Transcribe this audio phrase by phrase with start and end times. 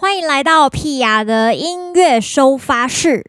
[0.00, 3.24] 欢迎来到屁雅的音乐收发室。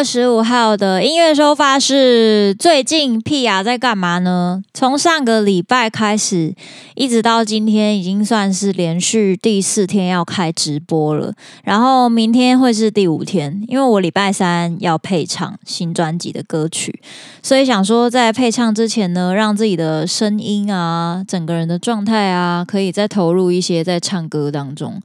[0.00, 4.62] 二十五号的音乐收发室，最近屁雅在干嘛呢？
[4.72, 6.54] 从上个礼拜开始，
[6.94, 11.34] 一直到今天，已经算是连续第四天要开直播了。
[11.64, 17.02] 然后明天会是第五天，因为我礼拜三要配唱新专辑的歌曲，
[17.42, 24.98] 所以想说在配唱之前呢，让自己的声音啊，整个人的状态啊，可以再投入一些在唱歌当中。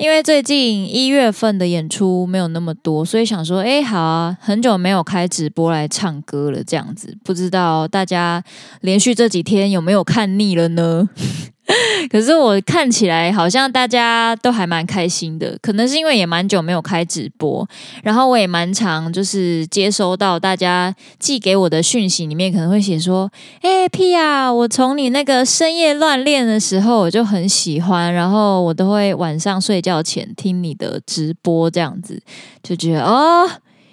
[0.00, 8.42] 因为最近一月份的演出没有那么多，所以想说，哎，好啊，很久没有开直播来唱歌了，这样子，不知道大家
[8.80, 11.06] 连续这几天有没有看腻了呢？
[12.10, 17.66] 可是我看起来好像大家都还蛮开心的，可能是因为也蛮久没有开直播，
[18.02, 23.30] 然后我也蛮常就是接收到大家寄给我的讯息里面可能会写说，
[23.62, 32.22] 哎，屁雅，我从你那个深夜乱练的时候我就很喜欢，然后我都会晚上睡觉前听你的直播，这样子
[32.62, 33.48] 就觉得哦，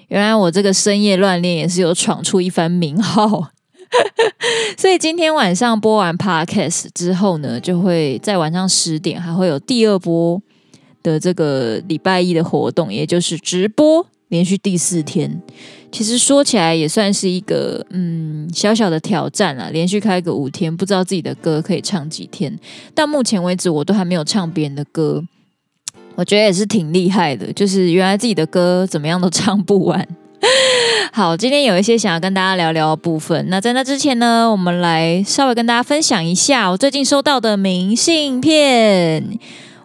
[0.08, 3.50] 原来我这个深夜乱练也是有闯出一番名号。
[4.78, 10.42] 所以今天晚上播完 Podcast 之后呢，就会在晚上十点还会有第二波
[11.02, 15.42] 的这个礼拜一的活动，也就是直播，连续第四天。
[15.90, 22.54] 其实说起来也算是一个嗯小小的挑战啊，连续开个五天，不知道自己的歌可以唱几天。
[22.94, 25.24] 到目前为止，我都还没有唱别人的歌，
[26.16, 27.54] 我觉得也是挺厉害的。
[27.54, 30.06] 就是原来自己的歌怎么样都唱不完。
[31.12, 33.48] 好，今天有一些想要跟大家聊聊的部分。
[33.50, 39.40] 那在那之前呢，我们来稍微跟大家分享一下我最近收到的明信片。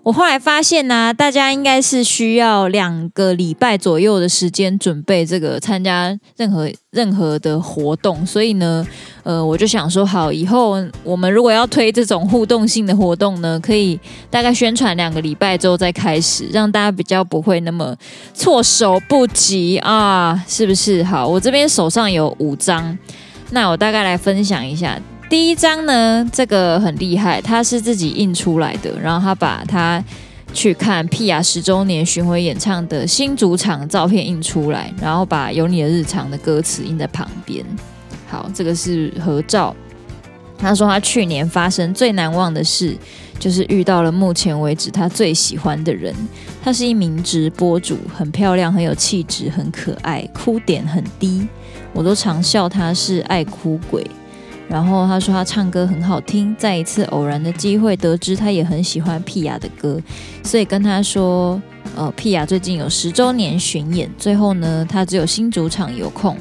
[0.05, 8.85] 我后来发现呢、大家应该是需要两个礼拜左右的时间准备这个参加任何任何的活动，所以呢，
[9.23, 13.98] 呃，我就想说，好，以后我们如果要推这种互动性的活动呢，可以
[14.29, 17.96] 大概宣传两个礼拜之后再开始，让大家比较不会那么
[18.35, 21.05] 措手不及啊，是不是？
[21.05, 22.98] 好，我这边手上有五张，
[23.51, 25.01] 那我大概来分享一下。
[25.33, 30.05] 第一张呢，这个很厉害，他是自己印出来的，然后他把他
[30.53, 37.65] 去看屁雅十周年巡回演唱的新主场照片印出来，然后把有你的日常的歌词印在旁边。
[38.29, 39.75] 好，这个是合照。
[40.59, 42.95] 他说他去年发生最难忘的事，
[43.39, 46.15] 就是遇到了目前为止他最喜欢的人。
[46.63, 51.48] 他是一名直播主，很漂亮，很有气质，很可爱，哭点很低，
[51.95, 54.07] 我都常笑他是爱哭鬼。
[54.68, 60.00] 然后他说他唱歌很好听，在一次偶然的机会得知他也很喜欢屁雅的歌，
[60.42, 61.61] 所以跟他说，
[61.95, 66.36] 呃，屁雅最近有十周年巡演，最后呢，他只有新主场有空，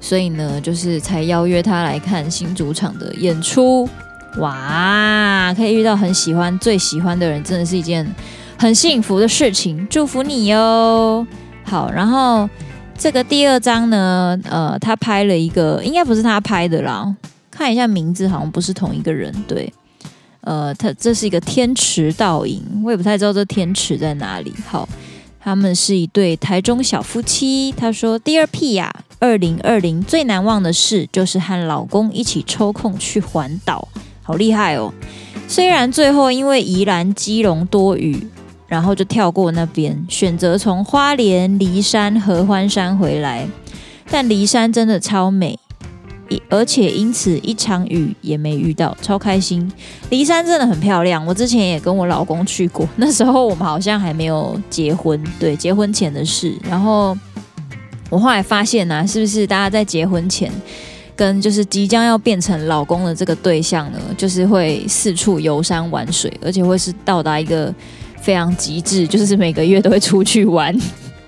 [0.00, 3.88] 所以呢，就是才邀约他来看新主场的演出。
[4.38, 8.06] 哇，可以遇到很喜欢、最喜欢的人，真的是一件
[8.58, 11.26] 很幸福的事情，祝福你哟。
[11.64, 12.48] 好，然后
[12.96, 17.14] 这个第二张呢，呃，他拍了一个，应该不是他拍的啦。
[17.58, 19.34] 看一下名字，好像不是同一个人。
[19.48, 19.72] 对，
[20.42, 24.54] 呃，他这是一个天池倒影，我也不太知道这天池在哪里。
[24.64, 24.88] 好，
[25.40, 27.72] 他们是一对台中小夫妻。
[27.72, 33.88] 他说：“Dear 屁雅，二零二零最难忘的事就是和老公一起抽空去环岛，
[34.22, 34.94] 好厉害哦！
[35.48, 38.28] 虽然最后因为宜兰基隆多雨，
[38.68, 43.48] 然后就跳过那边，选择从花莲梨山合欢山回来，
[44.08, 45.58] 但梨山真的超美。”
[46.48, 49.70] 而且因此一场雨也没遇到，超开心。
[50.10, 56.54] 骊山真的很漂亮，我之前也跟我老公去过， 那时候我们好像还没有结婚，对，结婚前的事。
[56.68, 57.16] 然后
[58.10, 60.50] 我后来发现呢、是不是大家在结婚前
[61.14, 67.74] 跟就是即将要变成老公的这个对象呢，就是会四处游山玩水，而且会是到达一个
[68.20, 70.74] 非常极致，就是每个月都会出去玩。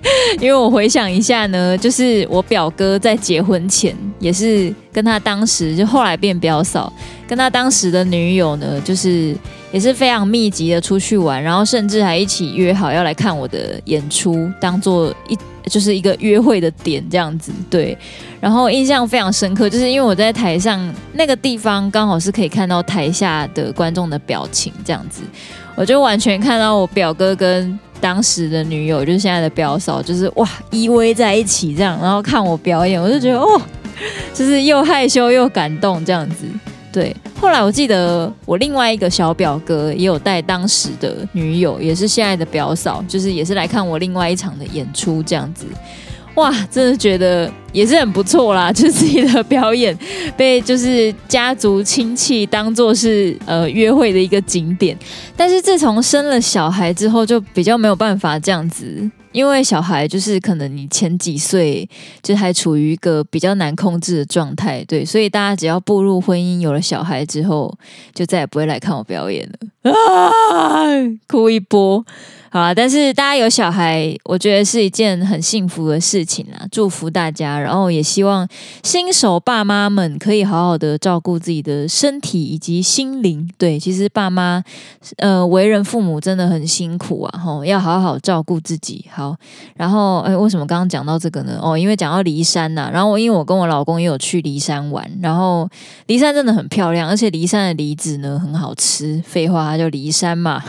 [0.41, 6.91] 因为我回想一下呢，就是我表哥在结婚前也是跟他当时就后来变表嫂，
[7.27, 9.35] 跟他当时的女友呢，就是
[9.71, 15.37] 也是非常密集的出去玩，然后甚至还一起约好要来看我的演出，当做一
[15.69, 17.51] 就是一个约会的点这样子。
[17.69, 17.95] 对，
[18.39, 20.81] 然后印象非常深刻，就是因为我在台上
[21.13, 25.21] 那个地方刚好是可以看到台下的观众的表情这样子，
[25.75, 27.79] 我就完全看到我表哥跟。
[28.01, 33.61] 当时的女友就是现在的表嫂，就是哇依偎在一起这样，然后看我表演，我就觉得哦，
[34.33, 36.45] 就是又害羞又感动这样子。
[36.91, 45.65] 对，后来我记得我另外一个小表哥也有带当时的女友，也是现在的表嫂，就是也是来看我另外一场的演出这样子。
[46.35, 49.97] 哇，真的觉得也是很不错啦， 就是自己的表演
[50.37, 54.97] 被就是家族亲戚当做是呃约会的一个景点。
[55.35, 61.87] 但是自从生了小孩之后，就比较没有办法这样子，因为小孩就是可能你前几岁
[62.21, 67.73] 就还处于一个比较难控制的状态，对，所以大家只要步入婚姻，有了小孩之后，
[68.13, 69.49] 就再也不会来看我表演
[69.83, 70.81] 了，啊，
[71.27, 72.05] 哭一波。
[72.53, 76.67] 好啊，但是大家有小孩，我觉得是一件很幸福的事情啊！
[76.69, 78.45] 祝福大家，然后也希望
[78.83, 83.49] 新手爸妈们可以好好的照顾自己的身体以及心灵。
[83.57, 84.61] 对，其实爸妈，
[85.15, 89.05] 呃，为人父母真的很辛苦啊，吼，要好好照顾自己。
[89.09, 89.20] 好，
[89.75, 91.59] 然后，哎，为什么刚刚讲到这个呢？
[91.61, 95.67] 哦，因为讲到骊山呐，然后因为我跟我老公也有去骊山玩，然后
[96.05, 99.19] 骊山真的很漂亮，而且骊山的梨子呢很好吃。
[99.25, 100.61] 废话，它就骊山嘛，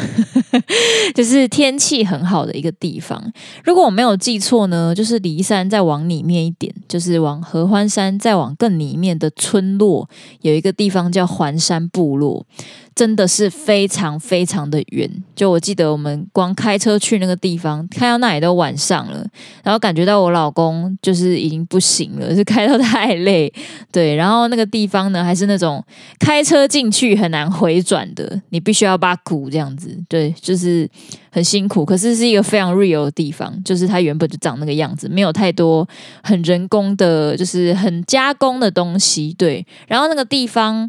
[1.14, 1.72] 就是天。
[1.82, 3.20] 气很好的一个地方，
[3.64, 10.08] 如果我没有记错呢，就是骊山再往里面一点，就是往合欢山再往更里面的村落，
[10.42, 12.46] 有一个地方叫环山部落。
[12.94, 19.26] 真的是非常非常的远，就我记得我们光开车去那个地方，开到那里都晚上了，
[19.62, 23.52] 然后感觉到我老公就是已经不行了，是开到太累，
[23.90, 25.82] 对，然后那个地方呢还是那种
[26.18, 30.88] 开车进去很难回转的，你必须要把鼓这样子，对，就是
[31.30, 35.88] 很辛苦，可是是一个非常 real 的地方，就是它原本就长那个样子，没有太多
[36.22, 40.88] 很人工的，就是很加工的东西，对，然后那个地方。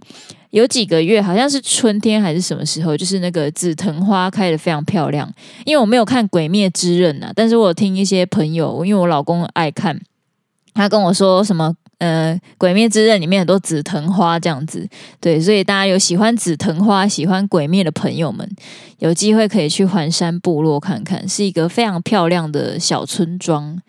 [0.54, 5.28] 有几个月，好像是春天还是什么时候，就是那个紫藤花开得非常漂亮。
[5.66, 10.00] 因为我没有看《鬼灭之刃》呐，但是我有听一些朋友，因为我老公爱看，
[10.76, 14.88] 他跟我说什么， 呃，《鬼灭之刃》里面很多紫藤花这样子，
[15.20, 18.48] 对，所以大家有喜欢紫藤花、喜欢鬼灭的朋友们，
[19.00, 23.82] 有机会可以去环山部落看看，是一个非常漂亮的小村庄，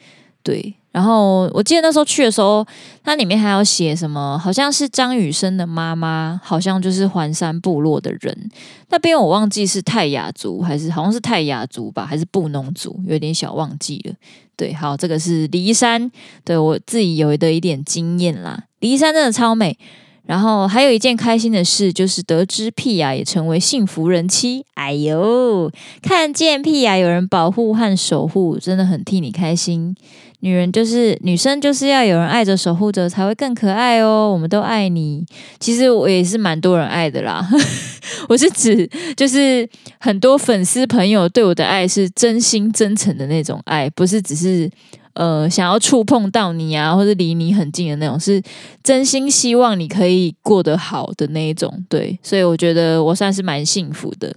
[0.43, 0.76] 对。
[0.94, 2.64] 然后我记得那时候去的时候，
[3.02, 8.50] 它里面还有写什么，好像是张雨生的妈妈，好像就是环山部落的人。
[8.91, 14.14] 那边我忘记是泰雅族还是好像是泰雅族吧，还是布农族，有点小忘记了。
[14.56, 16.08] 对，好，这个是梨山，
[16.44, 18.62] 对我自己有的一点经验啦。
[18.79, 19.76] 梨山真的超美。
[20.26, 24.64] 然后还有一件开心的事，就是得知屁雅也成为幸福人妻。
[24.73, 25.70] 哎呦，
[26.00, 29.94] 看见屁雅有人保护和守护，真的很替你开心。
[30.44, 34.31] 女人就是女生，就是要有人爱着守护着，才会更可爱哦。
[34.31, 35.25] 我们都爱你，
[35.58, 37.49] 其实我也是蛮多人爱的啦。
[38.29, 38.87] 我是指，
[39.17, 39.67] 就是
[39.99, 44.70] 很多粉丝朋友对我的爱是真心真诚的那种爱，不是只是
[45.14, 48.43] 呃想要触碰到你啊，或者离你很近的那种，是
[48.82, 51.82] 真心希望你可以过得好的那一种。
[51.88, 54.31] 对，所以我觉得我算是蛮幸福的。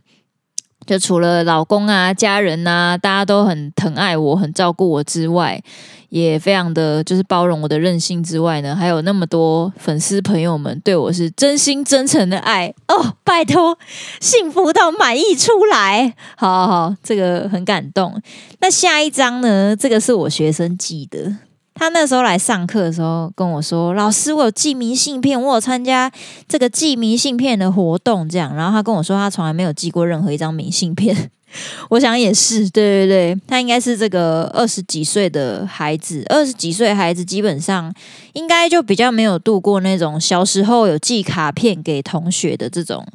[0.87, 5.61] 就除了老公啊、家人啊，大家都很疼爱我、很照顾我之外，
[6.07, 13.77] 也非常的就是包容我的任性之外呢，还有那么多粉丝朋友们对我是真心真诚的爱哦，拜托，
[14.21, 18.21] 幸福到满溢出来，好好好，这个很感动。
[18.61, 19.75] 那下一张呢？
[19.75, 21.35] 这个是我学生寄的。
[21.77, 26.11] 他那时候来上课的时候跟我说：“老师，我有寄明信片，我有参加
[26.47, 31.31] 这个寄明信片的活动，这样。”然后他跟我说，他从来没有寄过任何一张明信片。
[31.89, 37.93] 我想也是，对对对，他应该是这个二十几岁的孩子，二十几岁孩子基本上
[38.33, 43.05] 应该就比较没有度过那种小时候有寄卡片给同学的这种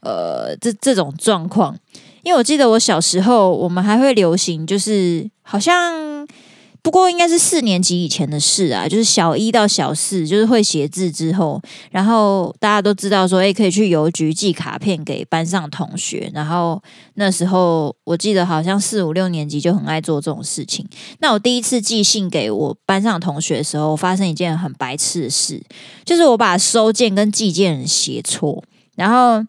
[0.00, 1.74] 呃这这种状况。
[2.22, 6.26] 因为我记得我小时候，我们还会流行，就是好像。
[6.82, 16.30] 不过应该是四年级以前的事啊，就是小一到小四，就是会写字之后，然后大家都知道说，诶，可以去邮局寄卡片给班上同学。
[16.32, 16.82] 然后
[17.14, 20.86] 那时候我记得好像四五六年级就很爱做这种事情。
[21.20, 25.62] 那我第一次寄信给我班上同学的时候，发生一件很白痴的事，
[26.04, 28.62] 就是我把收件跟寄件人写错，
[28.96, 29.46] 然后。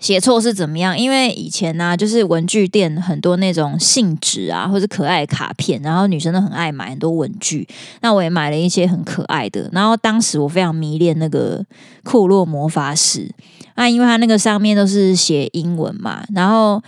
[0.00, 0.98] 写错是怎么样？
[0.98, 7.66] 因为以前呢、就是文具店很多那种信纸啊，或者可爱卡片，然后女生都很爱买很多文具。
[8.00, 9.68] 那我也买了一些很可爱的。
[9.72, 11.64] 然后当时我非常迷恋那个
[12.04, 13.28] 库洛魔法使，
[13.74, 16.82] 那因为它那个上面都是写英文嘛，然后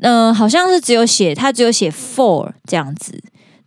[0.00, 3.18] 嗯、好像是只有写它只有写 for 这样子。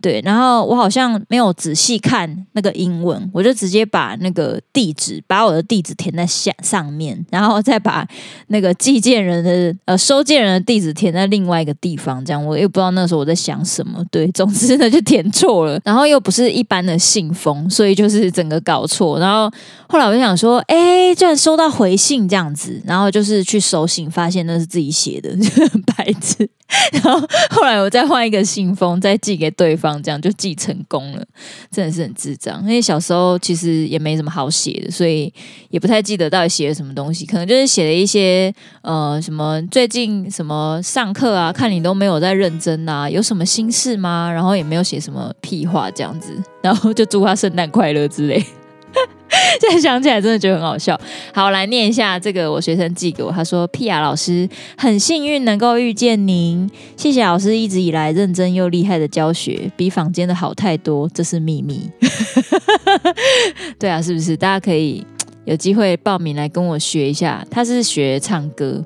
[0.02, 8.08] 对，然后我好像没有仔细看那个英文，我就直接把那个地址，把我的地址填在下上面，然后再把
[8.48, 14.04] 那个寄件人的呃收件人的地址填在另外一个地方，这样我也不知道那时候我在想什么。
[14.12, 19.20] 对，总之呢就填错了，然后又不是一般的信封，所以就是整个搞错。
[19.20, 19.52] 然后
[19.88, 26.50] 后来我就想说，哎，居然收到回信这样子，然后就是去收信，发现那是自己写的， 就很白痴。
[26.92, 31.26] 然后后来我再换一个信封，再寄给对方，这样就记成功了。
[31.72, 35.34] 真的是很智障，因为小时候其实也没什么好写的，所以
[35.70, 37.26] 也不太记得到底写了什么东西。
[37.26, 44.30] 可能就是写了一些呃什么最近什么上课啊，看你都没有在认真啊，有什么心事吗？
[44.32, 48.44] 然后也没有写什么屁话这样子，然后就祝他圣诞快乐之类。
[49.62, 50.98] 现在想起来真的觉得很好笑。
[51.34, 54.48] 好，来念一下这个我学生寄给我，他说：“皮亚老师
[54.78, 61.90] 很幸运能够遇见您，谢谢老师一直以来认真又厉害的教学，比坊间的好太多，这是秘密。
[63.78, 64.38] ”对啊，是不是？
[64.38, 65.06] 大家可以
[65.44, 67.46] 有机会报名来跟我学一下。
[67.52, 68.86] 他是学唱歌，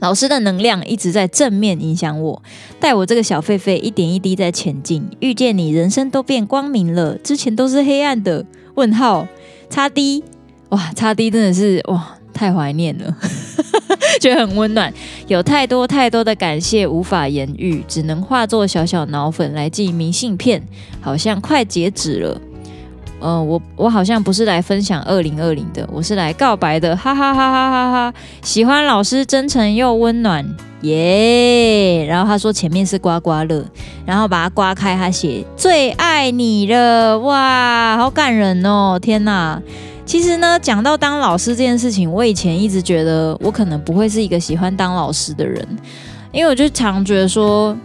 [0.00, 2.42] 老师的能量一直在正面影响我，
[2.80, 5.06] 带我这个小狒狒一点一滴在前进。
[5.20, 8.44] 遇见你，人生都变光明了，之前都是黑暗的。
[8.74, 9.26] 问号，
[9.68, 10.22] 叉 D，
[10.70, 13.16] 哇，叉 D 真的是哇，太怀念了，
[14.20, 14.92] 觉得很温暖，
[15.26, 20.62] 有太多太多的感谢无法言喻，只能化作小小脑粉来寄明信片，
[21.00, 22.40] 好像快截止了。
[23.20, 28.14] 嗯、我我好像不是来分享二零二零的，我是来告白的，哈哈哈哈哈哈！
[28.42, 30.44] 喜欢老师真诚又温暖，
[30.82, 33.64] 耶、然后他说前面是刮刮乐，
[34.04, 38.98] 然后把它刮开，他写最爱你了，哇，好感人哦！
[39.00, 39.60] 天哪，
[40.04, 45.66] 其实呢，讲到当老师这件事情，我以前一直觉得我可能不会是一个喜欢当老师的人，
[46.32, 47.76] 因为我就常觉得说。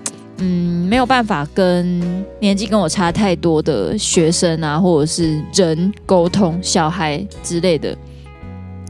[0.44, 2.02] 嗯，没有办法跟
[2.40, 7.96] 年纪跟我差太多的学生啊，或者是人沟通，小孩之类的。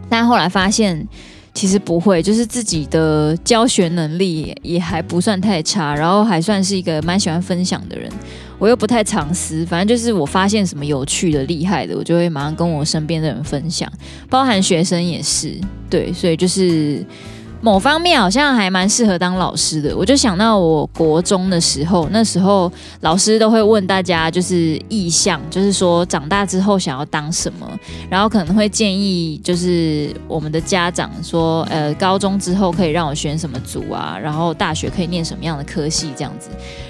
[0.09, 1.05] 但后来发现，
[1.53, 8.09] 其实不会，就是自己的教学能力也还不算太差，然后还算是一个蛮喜欢分享的人。
[8.57, 13.91] 我又不太藏私，反正就是我发现什么有趣的、厉害的，我就会马上跟我身边的人分享，
[14.29, 15.59] 包含学生也是。
[15.89, 17.05] 对，所以就是。
[17.61, 27.69] 某方面好像还蛮适合当老师的，我就想到我国中的时候，那时候老师都会问大家就是意向，就是说长大之后想要当什么，
[28.09, 36.49] 然后可能会建议就是我们的家长说，呃，高中之后可以让我选什么组啊，然后大学可以念什么样的科系这样子，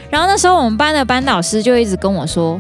[0.10, 2.60] 然后那时候我们班的班导师就一直跟我说。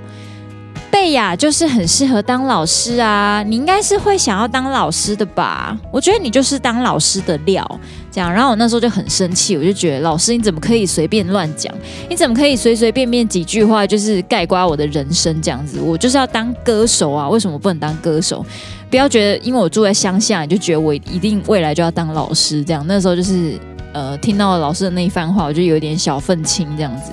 [0.92, 5.76] 贝雅就是很适合当老师啊，你应该是会想要当老师的吧？
[5.90, 7.66] 我觉得你就是当老师的料，
[8.12, 8.32] 这样。
[8.32, 11.74] 然后我那时候就很生气，我就觉得老师你怎么可以随便乱讲？
[12.10, 15.80] 你怎么可以随随便便几句话就是概括我的人生这样子？
[15.80, 18.46] 我就是要当歌手啊，为什么不能当歌手？
[18.90, 22.86] 不要觉得因为我住在乡下，你就觉得我一定未来就要当老师这样。
[22.86, 23.58] 那时候就是
[23.94, 27.12] 呃，听到老师的那一番话，我就有点小愤青这样子。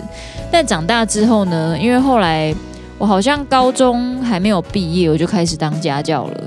[0.51, 2.53] 但长大之后呢，因为后来。
[2.99, 6.41] 我好像高中还没有毕业，我就开始当家教了。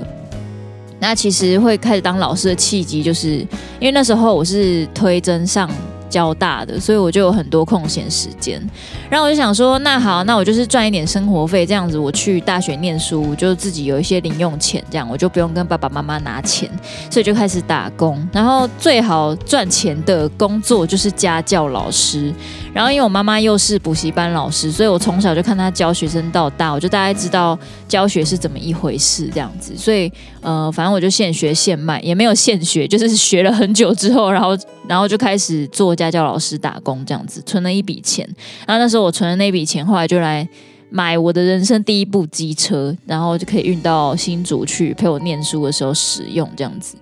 [1.00, 3.38] 那其实会开始当老师的契机，就是
[3.80, 5.68] 因为那时候我是推甄上。
[6.12, 8.60] 交大的，所以我就有很多空闲时间，
[9.08, 16.68] 然后我就想说，那好，那我就是赚一点生活费，这样子我去大学念书，就自己有一些零用钱，这样我就不用跟爸爸妈妈拿钱，
[17.08, 18.28] 所以就开始打工。
[18.30, 22.30] 然后最好赚钱的工作就是家教老师。
[22.74, 29.76] 然后因为我妈妈又是补习班老师，所以我从小就看她教学生到大，我就大概知道教学是怎么一回事，这样子。
[29.76, 30.10] 所以
[30.40, 35.92] 呃，反正我就现学现卖，也没有现学，就是学了很久之后，然后然后就开始做。
[35.92, 38.26] 家教老师打工这样子，存了一笔钱，
[38.66, 40.48] 然后那时候我存的那笔钱，后来就来
[40.88, 46.96] 买我的人生第一部机车，然后就可以运到新竹去陪我念书的时候使用这样子。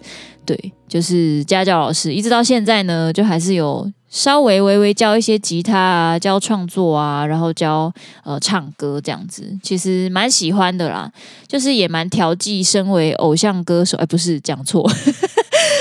[0.44, 7.90] 对，就是家教老师，一直到现在呢，就还是有稍微微微教一些吉他啊，教创作啊，然后教
[8.24, 11.10] 呃唱歌这样子，其实蛮喜欢的啦，
[11.46, 14.86] 就是也蛮调剂身为偶像歌手，哎，不是讲错。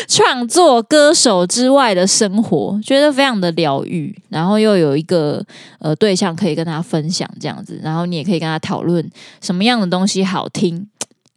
[0.07, 5.43] 创作歌手之外的生活，觉得非常的疗愈，然后又有一个
[5.79, 9.07] 呃对象可以跟他分享这样子，然后你也可以跟他讨论
[9.41, 10.87] 什么样的东西好听，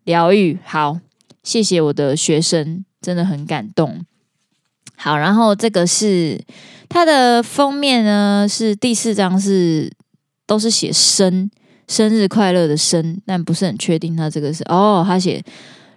[0.04, 0.58] 疗愈。
[0.64, 0.98] 好，
[1.42, 4.04] 谢谢我的学生，真的很感动。
[4.96, 6.40] 好，然后这个是
[6.92, 9.90] 它的封面呢，是第四张是
[10.46, 11.50] 都是写生
[11.88, 15.42] 生日快乐的生，但不是很确定它这个是哦，他写。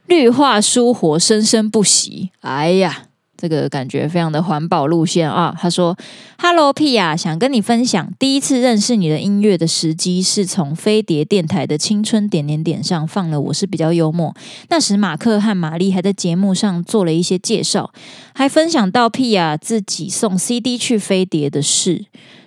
[0.08, 2.30] 绿化蔬活，生生不息。
[2.42, 5.56] 哎呀，这个感觉非常的环保路线啊。
[5.60, 5.98] 他说
[6.38, 13.40] ：“Hello Pia，想跟你分享，第一次认识你的音乐的时机是从飞碟电台的青春点点点上放了。
[13.40, 14.34] 我是比较幽默，
[14.70, 17.92] 那时马克和玛丽还在节目上做了一些介绍，
[18.34, 22.06] 还分享到 Pia 自己送 CD 去飞碟的事。”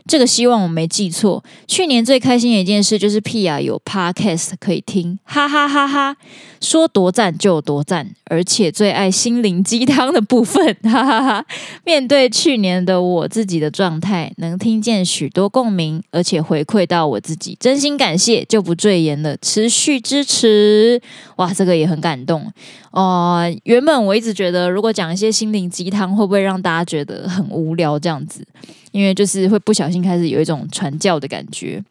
[0.08, 1.44] 这个希望我没记错。
[1.66, 6.16] 去年最开心的一件事就是 Pia 有 Podcast 可以听，哈哈哈哈！
[6.60, 11.46] 说多赞就多赞，而且最爱心灵鸡汤的部分， 哈哈哈！
[11.84, 19.36] 面对去年的我自己的状态，能听见许多共鸣，而且回馈到我自己，真心感谢，就不赘言了。
[19.36, 21.00] 持续支持，
[21.36, 22.50] 哇，这个也很感动、
[22.98, 23.58] 呃。
[23.64, 28.46] 原本我一直觉得，如果讲一些心灵鸡汤，会不会让大家觉得很无聊这样子？
[28.92, 31.82] 因为就是会不小心开始有一种传教的感觉，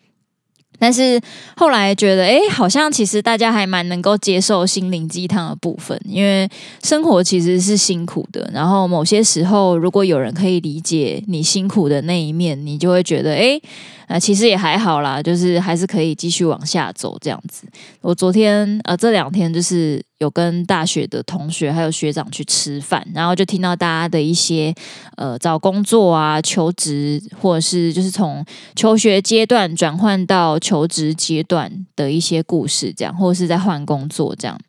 [0.79, 1.19] 但是
[1.55, 6.49] 后来觉得，哎，好像其实大家还蛮能够接受心灵鸡汤的部分，因为
[6.83, 13.59] 生活其实是辛苦的，然后某些时候如果有人可以理解你辛苦的那一面，你就会觉得，哎。
[14.07, 17.67] 呃，其实也还好啦，就是还是可以继续往下走这样子。
[17.99, 24.73] 我昨天呃这两天就是有跟大学的同学还有学长去吃饭，然后就听到大家的一些
[25.15, 28.43] 呃找工作啊、求职，或者是就是从
[28.75, 34.59] 求学阶段转换到求职阶段的一些故事，这样，或者是在换工作这样。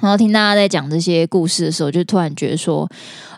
[0.00, 2.88] 然后听大家在讲这些故事的时候，就突然觉得说。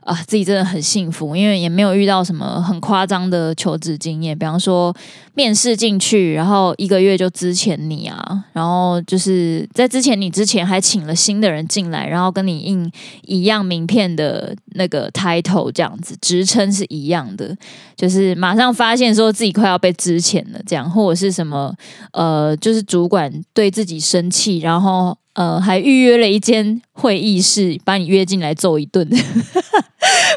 [0.08, 4.90] 啊，自己真的很幸福，因为也没有遇到什么很夸张的求职经验，比方说
[5.34, 12.90] 面试进去，然后一个月就资遣你啊，然后就是在资遣你之前还请了新的人进来，然后跟你印
[13.26, 17.54] 一样名片的那个 title 这样子，职称是一样的，
[17.94, 21.70] 就是马上发现说自己快要被资遣了，这样或者是什么
[22.12, 25.14] 呃，就是主管对自己生气，然后。
[25.38, 29.08] 呃，还预约了一间会议室，把你约进来揍一顿。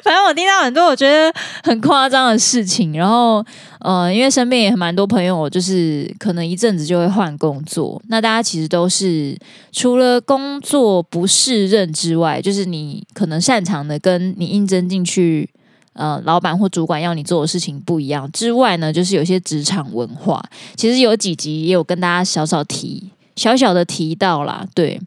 [0.03, 2.93] 反正我听到很多我觉得很夸张的事情。
[2.93, 3.43] 然后，
[3.79, 7.99] 呃，因为身边也蛮多朋友，就是可能一阵子就会换工作。
[8.09, 9.35] 那大家其实都是
[9.71, 15.49] 除了工作不适任之外，就是你可能擅长的跟你应征进去，
[15.93, 20.43] 呃，老板或主管要你做的事情不一样之外呢，就是有些职场文化。
[20.75, 23.09] 其实有几集也有跟大家小小提。
[23.41, 25.01] 小小的提到啦，对，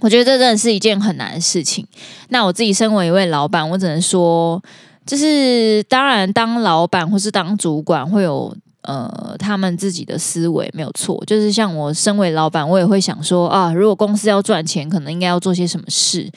[0.00, 1.86] 我觉得这真的是一件很难的事情。
[2.30, 4.60] 那我自己身为一位老板，我只能说，
[5.06, 11.22] 就是当然当老板或是当主管会有呃他们自己的思维没有错。
[11.28, 16.28] 就是像我身为老板，我也会想说啊，如果公司要赚钱，可能应该要做些什么事。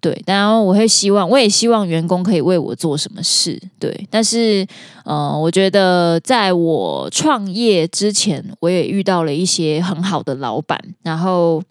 [0.00, 3.60] 对，当然我会希望，我也希望员工可以为我做什么事。
[3.78, 4.66] 对，但是，
[5.04, 11.62] 呃，我觉得在我创业之前，我也遇到了一些很好的老板，然后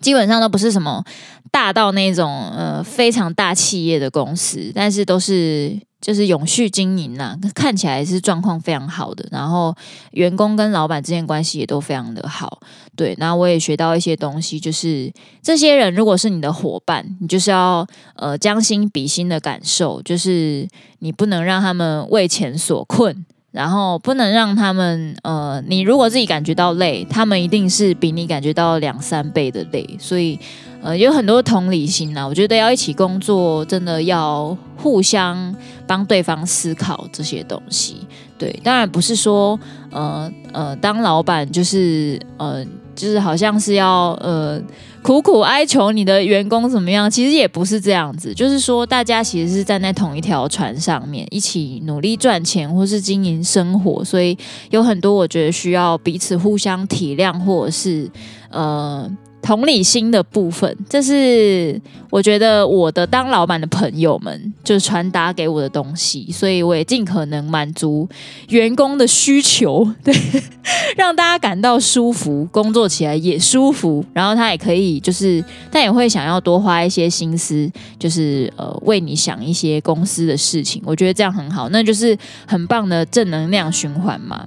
[0.00, 1.02] 基本上都不是什么
[1.50, 5.78] 大到那种呃非常大企业的公司，但是都是。
[6.00, 9.74] 就是永续经营呐，看起来是状况非常好的，然后
[10.12, 12.60] 员工跟老板之间关系也都非常的好，
[12.96, 13.14] 对。
[13.18, 20.66] 那我也学到一些东西，就是这些人如果是你的伙伴，你就是要呃将心比心的感受，就是
[21.00, 23.26] 你不能让他们为钱所困。
[23.52, 29.88] 然后不能让他们，呃，你如果自己感觉到累，他们一定是比你感觉到两三倍的累。
[29.98, 30.38] 所以，
[30.82, 32.26] 呃，有很多同理心呐。
[32.26, 35.54] 我觉得要一起工作，真的要互相
[35.86, 37.96] 帮对方思考这些东西。
[38.38, 39.58] 对，当然不是说，
[39.90, 42.64] 呃呃，当老板就是，呃，
[43.00, 44.60] 就是好像是要，呃。
[45.02, 47.10] 苦苦哀求你的员工怎么样？
[47.10, 54.36] 其实也不是这样子，就是说大家其实是站在同一条船上面，一起努力赚钱或是经营生活，所以
[54.68, 58.10] 有很多我觉得需要彼此互相体谅，或者是
[58.50, 59.10] 呃。
[59.42, 68.08] 同理心的部分，这是我觉得我的当老板的朋友们就传达给我的东西，所以我也尽可能满足
[68.48, 70.14] 员工的需求，对，
[70.96, 84.46] 让大家感到舒服，工作起来也舒服，然后他也可以就是他也会想要多花一些心思，就是呃为你想一些公司的事情，我觉得这样很好，那就是很棒的正能量循环嘛。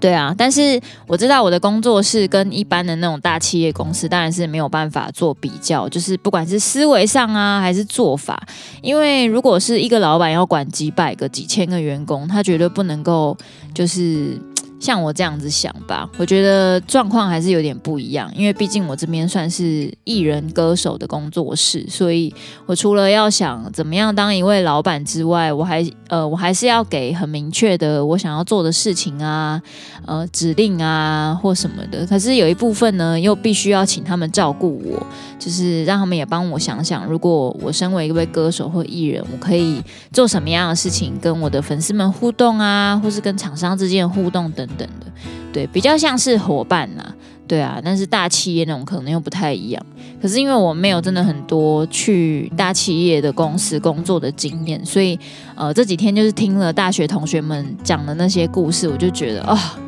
[0.00, 8.40] 对啊，但是我知道我的工作室跟一般的那种大企业公司当然是没有办法做比较，就是不管是思维上啊，还是做法，
[8.80, 13.36] 因为如果是一个老板要管几百个、几千个员工，他绝对不能够
[13.74, 14.40] 就是
[14.80, 22.32] 像我这样子想吧，我觉得状况还是有点不一样，因为毕竟我这边算是艺人歌手的工作室，所以
[22.64, 29.60] 我除了要想怎么样当一位老板之外，我还呃我还是要给很明确的我想要做的事情啊，
[30.06, 32.06] 呃指令啊或什么的。
[32.06, 35.04] 可是有一部分呢，又必须要请他们照顾我，
[35.40, 44.67] 就是让他们也帮我想想，如果我身为一位歌手或艺人，我可以做什么样的事情，跟我的粉丝们互动啊，或是跟厂商之间的互动等。
[44.76, 45.06] 等的，
[45.52, 47.14] 对，比较像是伙伴呐，
[47.46, 49.86] 对啊，但是大企业那种可能又不太一样。
[50.20, 55.18] 可是因为我没有真的很多去大企业的公司工作的经验，所以
[55.54, 59.78] 呃这几天就是听了大学同学们讲的那些故事，我就觉得啊、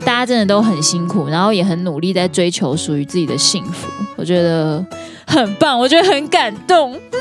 [0.00, 4.84] 大家真的都很辛苦，然后也很努力在追求属于自己的幸福，我觉得
[5.26, 7.18] 很棒，我觉得很感动，嗯，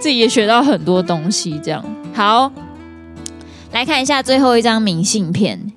[0.00, 1.58] 自己也学到很多东西。
[1.62, 2.52] 这样好，
[3.72, 5.72] 来看一下最后一张明信片。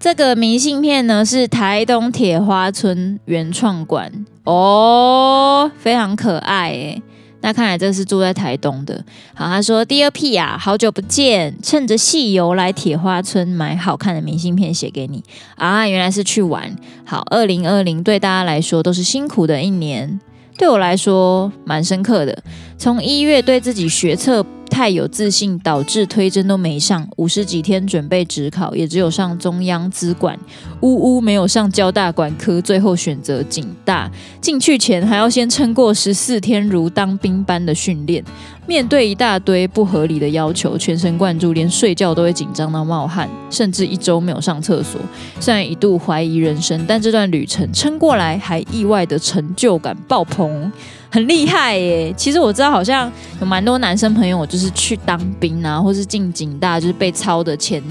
[0.00, 4.12] 这个明信片呢，是台东铁花村原创馆
[4.44, 7.02] 哦，非常可爱诶。
[7.40, 9.04] 那看来这是住在台东的。
[9.34, 15.22] 好，他说第二批啊好久不见，趁着戏游来铁花村买好看的明信片写给你
[15.56, 16.74] 啊，原来是去玩。
[17.04, 20.20] 好，二零二零对大家来说都是辛苦的一年，
[20.56, 22.40] 对我来说蛮深刻的。
[22.76, 27.08] 从一月对自己学测。”太有自信，导致推甄都没上。
[27.16, 30.38] 五十几天准备指考，也只有上中央资管，
[30.80, 34.10] 呜呜没有上交大管科，最后选择警大。
[34.40, 38.22] 进去前还要先撑过十四天如当兵般的训练，
[38.66, 45.00] 面对一大堆不合理的要求，全神贯注，连睡觉都会紧张到冒汗，甚至一周没有上厕所。
[45.40, 50.70] 虽然一度怀疑人生，但这段旅程撑过来，还意外的成就感爆棚。
[51.10, 52.12] 很厉害耶！
[52.16, 57.82] 其实我知道，好像有蛮多男生朋友，就是去当兵啊，或是进警大，就是被操的前，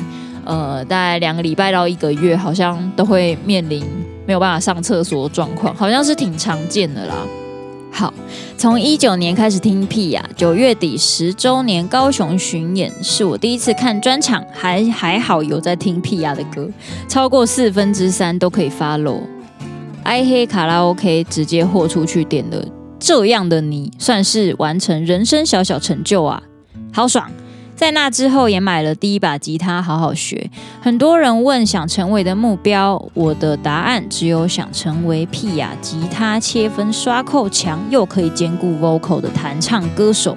[0.45, 3.83] 呃，大概两个礼拜到一个月，好像都会面临
[4.25, 7.15] 没有办法上厕所的状况，好像是挺常见的啦。
[7.91, 8.13] 好，
[8.55, 16.69] 从一九年开始听屁呀九月底十周年高雄巡演是我第一次看专场，还还好有在听屁呀的歌，
[17.07, 19.21] 超过四分之三都可以 follow。
[20.03, 22.63] 爱黑卡拉 OK 直接豁出去点了。
[22.99, 26.41] 这样的你算是完成人生小小成就啊，
[26.91, 27.29] 好爽！
[27.75, 30.49] 在那之后也买了第一把吉他，好好学。
[30.81, 40.35] 很多人问想成为的目标，我的答案只有想成为 Pia 吉他切分刷扣强又可以兼顾 vocal 的弹唱歌手。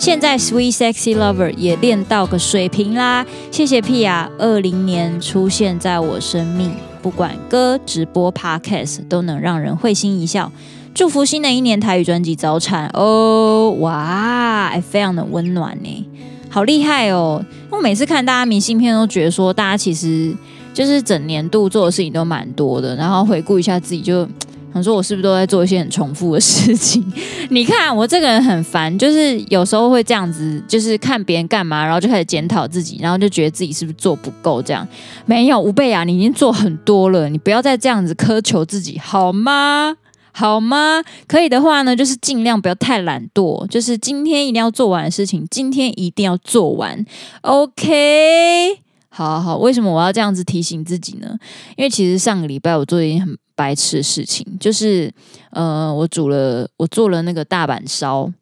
[0.00, 10.50] 现在 Sweet Sexy Lover 也练到个水平啦，谢谢 Pia，二零年出现在我生命，不管歌、直播、Podcast 都能让人会心一笑。
[10.92, 13.70] 祝福新的一年台语专辑早产哦！
[13.80, 16.06] 哇，非常的温暖呢，
[16.50, 17.42] 好厉害哦！
[17.70, 20.34] 我每次看大家明信片都觉得说，大家其实
[20.74, 24.28] 就是整年度做的事情都蛮多的，然后回顾一下自己，就
[24.74, 27.02] 想说我是不是都在做一些很重复的事情？
[27.48, 34.86] 你看我这个人很烦，就是有时候会这样子，就是看别人干嘛，然后就开始检讨自己，然后就觉得自己是不是做不够这样？
[35.24, 39.96] 没有，吴贝雅，你已经做很多了，你不要再这样子苛求自己好吗？
[40.40, 41.02] 好吗？
[41.28, 47.04] 可以的话呢，就是尽量不要太懒惰，就是今天一定要做完的事情，今天一定要做完。
[47.42, 51.36] OK，好好，为什么我要这样子提醒自己呢？
[51.76, 55.12] 因为其实上个礼拜我做一件很白痴的事情，就是
[55.50, 58.32] 呃，我煮了，我做了那个大阪烧。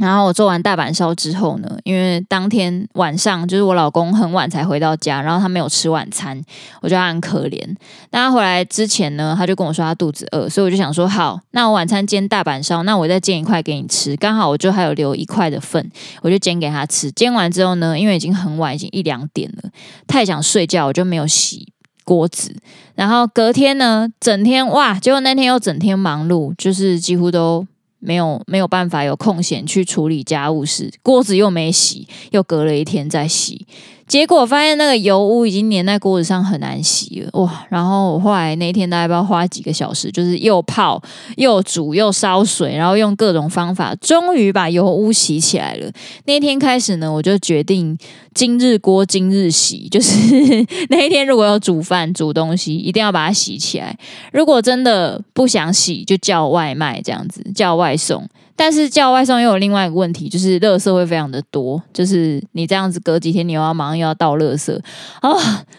[0.00, 6.42] 然后我做完大阪烧之后呢，因为当天晚上就是我老公很晚才回到家，然后他没有吃晚餐，
[6.80, 7.60] 我觉得他很可怜。
[8.08, 15.90] 但他回来之前呢，他就跟我说他肚子饿，所以我就想说好，那我晚餐煎大阪烧，那我再煎一块给你吃，刚好我就还有留一块的份，
[16.22, 17.12] 我就煎给他吃。
[17.12, 19.70] 煎完之后呢，因为已经很晚，已经一两点了，
[20.06, 21.72] 太想睡觉，我就没有洗
[22.04, 22.56] 锅子。
[22.94, 27.66] 然后隔天呢，整天哇，结果那天又整天忙碌，就是几乎都。
[28.00, 33.66] 没有没有办法有空闲去处理家务事，锅子又没洗，又隔了一天再洗。
[34.10, 37.64] 结果发现那个油污已经粘在锅子上，很难洗了哇！
[37.68, 41.00] 然后我后来那天大概不知道花几个小时，就是又泡
[41.36, 45.88] 又煮又烧水，然后用各种方法，终于把油污洗起来了。
[46.24, 47.96] 那天开始呢，我就决定
[48.34, 50.18] 今日锅今日洗，就是
[50.90, 53.96] 那一天如果要煮饭煮东西，一定要把它洗起来。
[54.32, 58.28] 如果真的不想洗，就叫外卖这样子，叫外送。
[58.60, 64.78] 但是叫外送又有另外一个问题，就是垃圾会非常的多，就是你这样子隔几天你又要忙又要倒垃圾
[65.22, 65.30] 啊，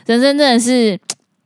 [0.07, 0.99] 人生真的是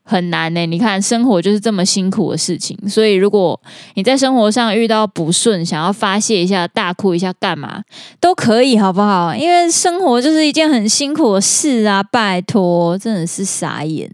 [0.05, 0.65] 很难呢。
[0.65, 3.59] 你看生活就是这么辛苦的事情，所以如果
[3.95, 7.83] 你在生活上遇到不顺，想要发泄一下、大哭一下，干嘛
[8.21, 9.35] 都可以，好不好？
[9.35, 14.09] 因为生活就是一件很辛苦的事啊，拜托，真的是傻眼。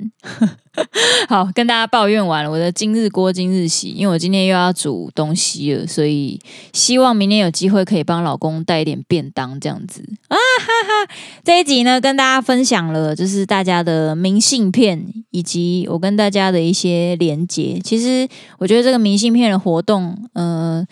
[1.28, 6.40] 好，跟大家抱怨完了，我的今日锅今日洗，因为我今天又要煮东西了，所以
[6.72, 11.14] 希望明天有机会可以帮老公带一点便当这样子啊哈哈！
[11.44, 17.80] 这一集呢，跟大家分享了就是大家的明信片，以及我跟大家的一些连接。
[17.84, 20.88] 其实我觉得这个明信片的活动，嗯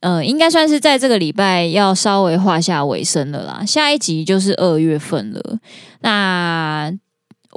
[0.00, 3.64] 呃，呃，应该算是在这个礼拜要稍微画下尾声了啦。
[3.64, 5.58] 下一集就是二月份了，
[6.02, 6.92] 那。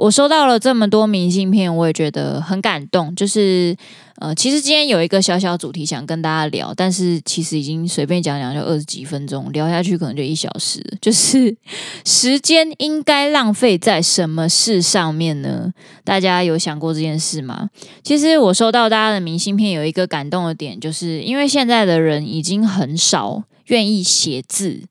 [0.02, 3.14] 我收到了这么多明信片，我也觉得很感动。
[3.14, 3.76] 就是，
[4.16, 10.84] 呃，其实今天有一个小小主题想跟大家聊，但是其实已经随便讲讲就二十几分钟，聊下去可能就一小时。
[11.00, 11.56] 就是
[12.04, 15.72] 时间应该浪费在什么事上面呢？
[16.02, 17.70] 大家有想过这件事吗？
[18.02, 24.82] 其实我收到大家的明信片，有一个感动的点，就是因为现在的人已经很少愿意写字。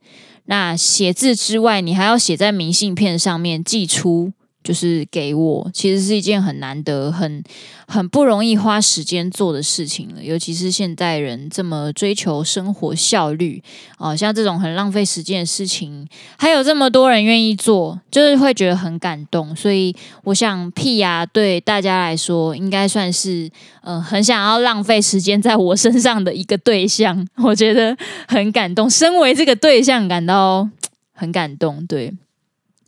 [0.45, 4.31] 那写字之外，你还要写在明信片上面寄出。
[4.63, 7.43] 就是给我，其实是一件很难得、很
[7.87, 10.23] 很不容易花时间做的事情了。
[10.23, 13.61] 尤其是现代人这么追求生活效率，
[13.97, 19.55] 哦，像这种很浪费时间的事情，还有这么多人愿意做，就是会觉得很感动。
[19.55, 19.95] 所以，
[20.25, 23.49] 我想屁呀，对大家来说，应该算是
[23.83, 27.27] 嗯、呃，很想要浪费时间在我身上的一个对象。
[27.43, 27.97] 我觉得
[28.27, 30.69] 很感动，身为这个对象，感到
[31.13, 31.85] 很感动。
[31.87, 32.13] 对。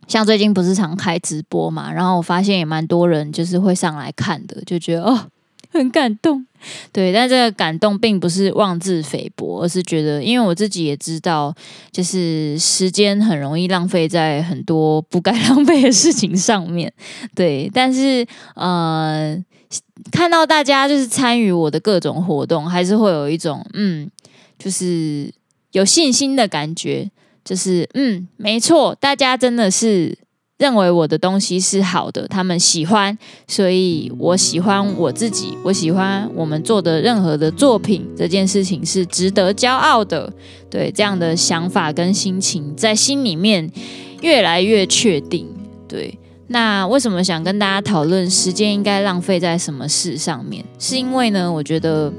[0.06, 5.26] 像最近不是常开直播嘛，然后我发现也蛮多人就是会上来看的，就觉得哦
[5.70, 6.46] 很感动，
[6.92, 11.52] 对，但这个感动并不是妄自菲薄，而是觉得，因为我自己也知道，
[11.90, 16.92] 就是时间很容易浪费在很多不该 浪费的事情上面，
[17.34, 19.36] 对，但是呃，
[20.12, 24.08] 看到大家就是参与我的各种活动，还是会有一种嗯，
[24.56, 25.28] 就是
[25.72, 27.10] 有信心的感觉。
[27.44, 30.16] 就是嗯，没错，大家真的是
[30.56, 40.32] 认为我的东西是好的，他们喜欢，所以我喜欢我自己，我喜欢我们做的任何的作品，这件事情是值得骄傲的。
[40.70, 43.70] 对，这样的想法跟心情在心里面
[44.22, 45.46] 越来越确定。
[45.86, 50.64] 对，那为什么想跟大家讨论时间应该浪费在什么事上面？
[50.78, 52.12] 是因为呢，我觉得。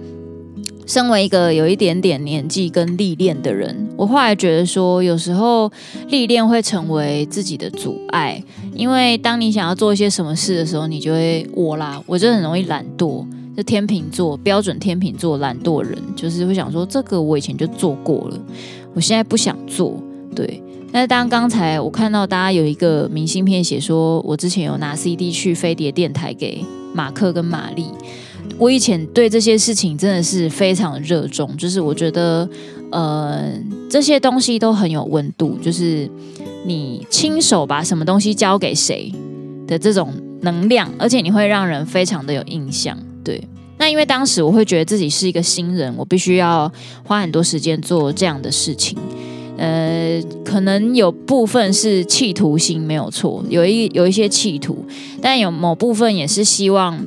[0.87, 5.71] 身为一个有一点点年纪跟历练的人，我后来觉得说，有时候
[6.09, 8.41] 历练会成为自己的阻碍，
[8.73, 18.39] 因为当你想要做一些什么事的时候，你就会我啦，我就很容易懒惰，就天秤座标准天秤座懒惰人，就是会想说，这个我以前就做过了，
[18.93, 19.97] 我现在不想做，
[20.35, 20.61] 对。
[20.91, 27.87] 但是当刚才我看到大家有一个明信片写说，我之前有拿 CD 去飞碟电台给马克跟玛丽。
[28.57, 32.47] 我以前对这些事情真的是非常热衷，就是我觉得，
[32.91, 33.51] 呃，
[33.89, 36.09] 这些东西都很有温度，就是
[36.65, 39.11] 你亲手把什么东西交给谁
[39.67, 42.97] 的这种能量，而且你会让人非常的有印象。
[43.23, 43.45] 对，
[43.77, 46.71] 那因为当时我会觉得自己是一个新人，我必须要
[47.03, 48.97] 花很多时间做这样的事情，
[49.57, 54.85] 呃，可能有部分是企图心没有错，有一有一些企图，
[55.21, 57.05] 但有某部分也是希望。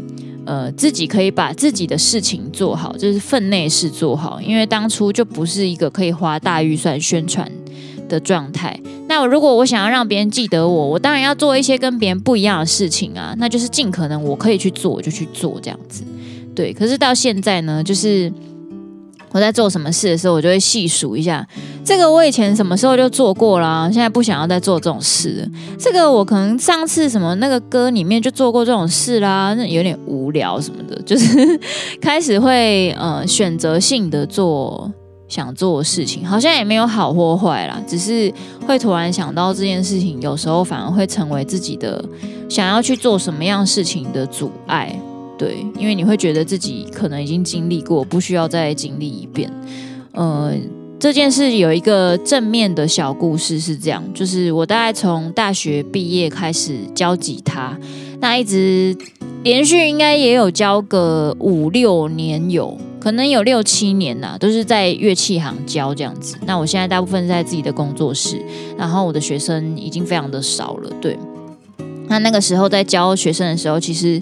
[0.49, 4.41] 呃，自己可以把自己的事情做好，就是分内事做好。
[4.41, 7.47] 因为当初就不是一个可以花大预算宣传
[8.09, 8.81] 的状态。
[9.09, 13.35] 那如果我想要让别人记得我，我当然要做一些跟别人不一样的事情啊。
[13.37, 16.03] 那就是尽可能我可以去做，我就去做这样子。
[16.55, 18.33] 对，可是到现在呢，就是。
[19.31, 21.47] 我在做什么事的时候，我就会细数一下，
[21.89, 25.51] 这个我以前什么时候就做过啦，现在不想要再做这种事。
[25.79, 31.59] 这个我可能上次什么那个歌里面就做过这种事啦，那有点无聊什么的，就是
[31.99, 34.93] 开始会呃选择性的做
[35.29, 38.31] 想做的事情，好像也没有好或坏啦，只是
[38.67, 42.05] 会突然想到这件事情，有时候反而会成为自己的
[42.51, 44.95] 想要去做什么样事情的阻碍。
[45.39, 49.51] 对，因为你会觉得自己可能已经经历过，不需要再经历一遍。
[50.13, 50.53] 呃，
[51.01, 57.79] 这件事有一个正面的小故事是这样，就是我大概从大学毕业开始教吉他，
[58.21, 58.97] 那一直
[59.45, 66.37] 连续应该也有教个五六年有，可能有六七年呐，都是在乐器行教这样子。
[66.45, 68.43] 那我现在大部分是在自己的工作室，
[68.77, 70.91] 然后我的学生已经非常的少了。
[71.01, 71.17] 对，
[72.09, 74.21] 那那个时候在教学生的时候，其实。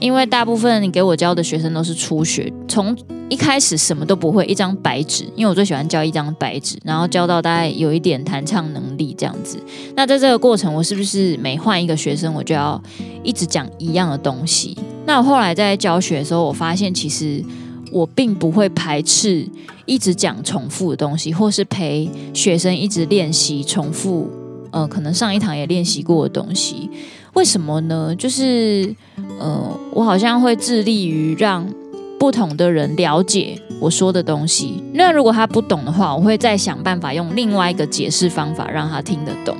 [0.00, 2.96] 因为大部分你给我教的学生都是初学，从
[3.28, 5.24] 一开始什么都不会，一张白纸。
[5.34, 9.58] 因为我最喜欢教一张白纸，然后教到大概有一点弹唱能力这样子。
[9.96, 12.80] 那在这个过程，我是不是每换一个学生，我就要
[13.22, 14.76] 一直讲一样的东西？
[15.06, 17.42] 那我后来在教学的时候，我发现其实
[17.90, 19.48] 我并不会排斥
[19.86, 24.28] 一直讲重复的东西，或是陪学生一直练习重复，
[24.70, 26.90] 呃，可能上一堂也练习过的东西。
[27.34, 28.14] 为什么呢？
[28.16, 28.94] 就是
[29.38, 31.68] 呃，我好像会致力于让
[32.18, 34.82] 不同的人了解我说的东西。
[34.94, 39.56] 那如果他不懂的话，我会再想办法用另外一个解释方法让他听得懂。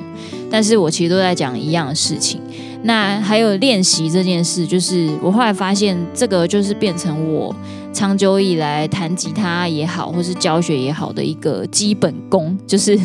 [0.51, 2.41] 但是我其实都在讲一样的事情。
[2.85, 7.55] 那还有练习这件事，就是我后来发现，这个就是变成我
[7.93, 12.97] 长久以来弹吉他也好，或是教学也好的一个基本功，就是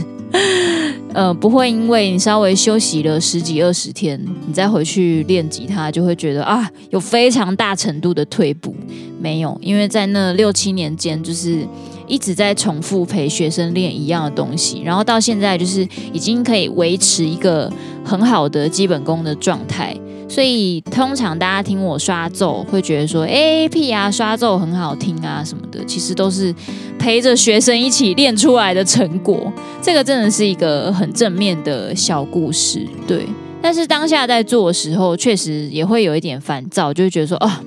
[1.14, 8.76] 呃，不会因为你稍微休息了十几二十天，你再回去练吉他，就会觉得啊，有非常大程度的退步。
[9.20, 11.68] 没有，因为在那六七年间，就是。
[12.10, 17.72] 一直在重复陪学生练一样的东西，然后到现在就是已经可以维持一个
[18.04, 19.96] 很好的基本功的状态。
[20.30, 26.54] 所以通常大家听我刷奏，会觉得说：“哎，屁啊，刷奏很好听啊什么的。”其实都是
[26.98, 29.52] 陪着学生一起练出来的成果。
[29.82, 33.26] 这个真的是一个很正面的小故事，对。
[33.62, 37.62] 但是当下在做的时候，确实也会有一点烦躁，就会觉得说：“啊，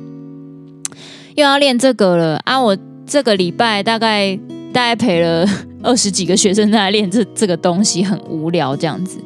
[1.35, 4.35] 又要练这个了啊，我。”这个礼拜大概
[4.72, 5.44] 大概陪了
[5.83, 9.18] 二十几个学生在练这这个东西，很无聊这样子。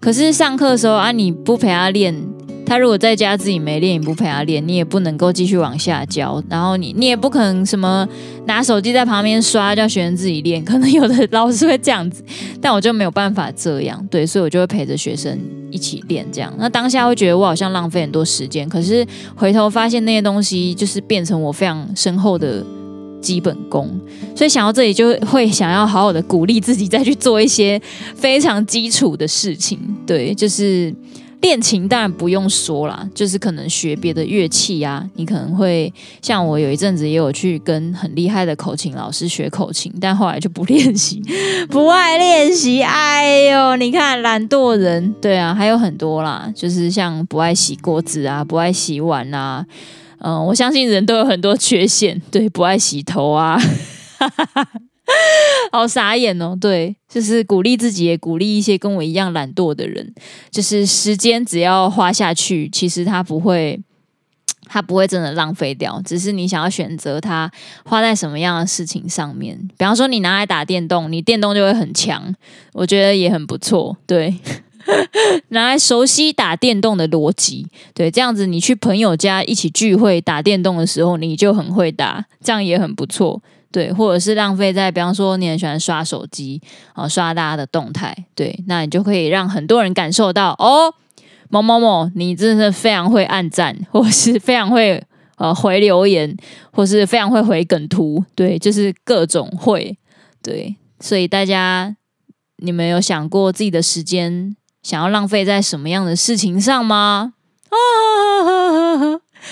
[0.00, 2.14] 可是上课的时候啊，你不陪他练，
[2.68, 6.42] 他如果在家自己没练，你不陪他练，你也不能够继续往下教。
[6.50, 8.06] 然后你你也不可能什么
[8.44, 10.62] 拿手机在旁边刷，叫学生自己练。
[10.62, 12.22] 可能有的老师会这样子，
[12.60, 14.06] 但我就没有办法这样。
[14.10, 15.38] 对，所以我就会陪着学生
[15.70, 16.52] 一起练这样。
[16.58, 22.62] 那当下会觉得我好像浪费很多时间，可是回头发现那些东西就是变成我非常深厚的。
[23.20, 24.00] 基本功，
[24.32, 27.78] 所以想到这里就会想要好好的鼓励自己，再去做一些
[28.14, 29.76] 非常基础的事情。
[30.06, 30.94] 对，就是
[31.40, 41.22] 练琴，当然不用说啦，就是可能学别的乐器啊，你可能会像我有一阵子也有去跟很厉害的口琴老师学口琴，但后来就不练习，
[41.70, 42.82] 不爱练习。
[42.82, 49.64] 哎呦，你看懒惰人，对啊，还有很多啦，就是像不爱洗锅子啊，不爱洗碗啊。
[50.20, 53.56] 嗯，我相信人都有很多缺陷，对，不爱洗头啊，
[55.72, 56.56] 好傻眼哦。
[56.60, 60.14] 对，就是鼓励自己，也鼓励一些跟我一样懒惰的人。
[60.50, 63.80] 就是时间只要花下去，其实它不会，
[64.66, 67.50] 它不会真的浪费掉，只是你想要选择它
[67.84, 69.58] 花在什么样的事情上面。
[69.76, 72.34] 比方说，你拿来打电动，你电动就会很强，
[72.72, 73.96] 我觉得也很不错。
[74.06, 74.34] 对。
[75.48, 86.60] 拿来熟悉打电动的逻辑，对，这样子你去朋友家一起聚会打电动的时候，你就很会打，这样也很不错，对，或者是浪费在，比方说你很喜欢刷手机
[86.94, 90.94] 啊，刷大家的动态，对，那你就可以让很多人感受到哦，
[91.48, 95.04] 某某某，你真的是非常会按赞，或是非常会
[95.36, 96.36] 呃回留言，
[96.72, 99.98] 或是非常会回梗图，对，就是各种会，
[100.42, 101.94] 对，所以大家
[102.56, 104.54] 你们有想过自己的时间？
[104.80, 107.34] 想要浪费在什么样的事情上吗？
[107.68, 107.76] 啊，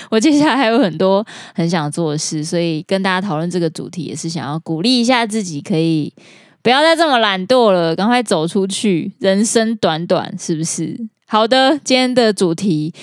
[0.09, 6.13] 我接下来还有很多很想做的事，所以跟大家讨论这个主题，也是想要鼓励一下自己，可以
[6.61, 9.13] 不要再这么懒惰了，赶快走出去。
[9.19, 10.97] 人生短短，是不是？
[11.27, 12.93] 好的，今天的主题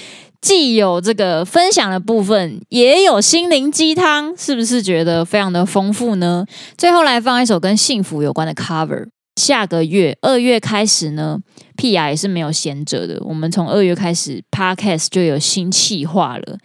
[0.40, 6.44] 既有这个分享的部分，也有心灵鸡汤，是不是觉得非常的丰富呢？
[6.76, 9.06] 最后来放一首跟幸福有关的 cover。
[9.36, 11.38] 下个月二月开始呢，
[11.76, 13.20] 屁雅也是没有闲着的。
[13.24, 16.58] 我们从二月开始，Podcast 就有新企划了。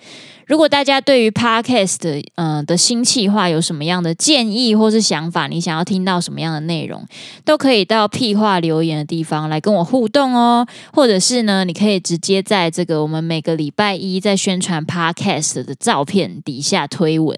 [0.48, 7.06] 如果大家对于 Podcast 的呃的新企划有什么样的建议或是想法，你想要听到什么样的内容，
[7.46, 10.66] 都可以到屁话留言的地方来跟我互动哦。
[10.92, 17.38] 或者是呢，你可以直接在这个我们每个礼拜一在宣传 Podcast 的照片底下推文，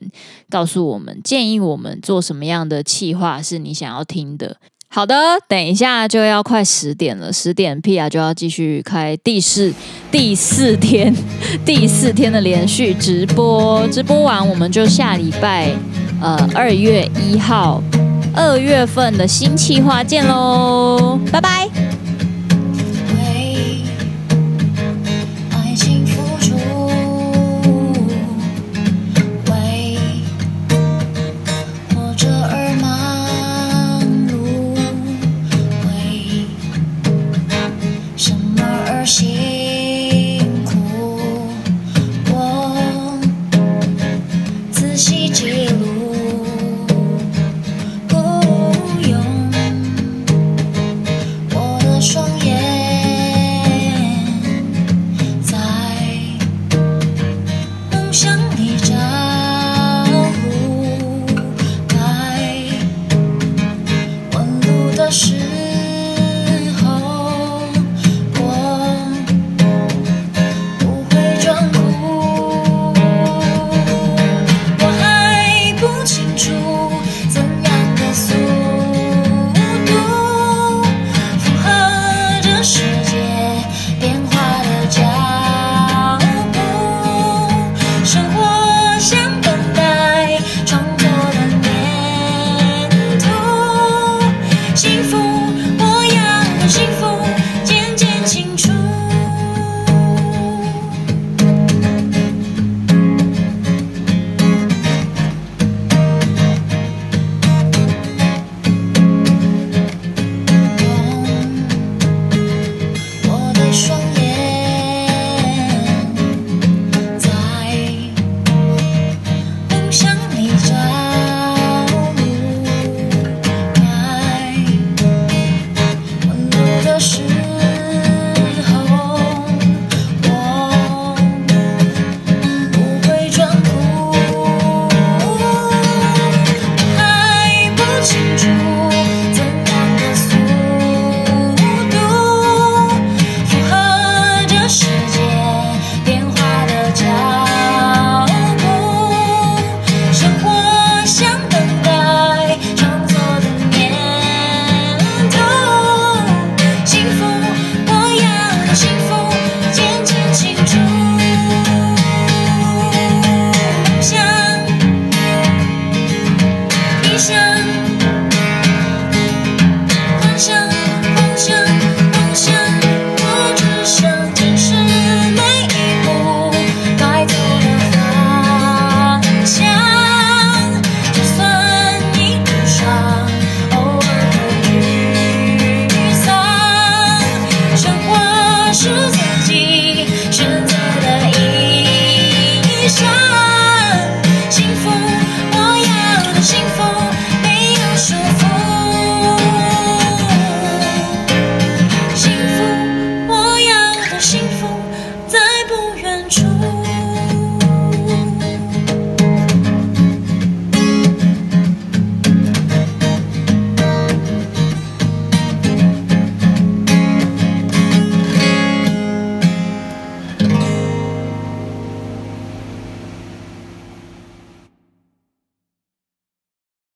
[0.50, 4.56] 告诉我们建议我们做什么样的企划是你想要听的。
[4.94, 5.16] 好的，
[5.48, 8.10] 等一下就要快十点了，十点 P.R.
[8.10, 9.74] 就要继续开第四
[10.12, 11.16] 第四天
[11.66, 15.74] 第四天的连续直播，直播完我们就下礼拜
[16.22, 17.82] 呃二月一号
[18.36, 21.51] 二月份的新企划见喽，拜拜。